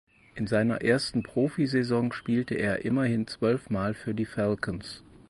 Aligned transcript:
In 0.33 0.47
seiner 0.47 0.81
ersten 0.81 1.21
Profisaison 1.21 2.11
spielte 2.11 2.55
er 2.55 2.83
immerhin 2.85 3.27
zwölf 3.27 3.69
Mal 3.69 3.93
für 3.93 4.15
die 4.15 4.25
Falcons. 4.25 5.03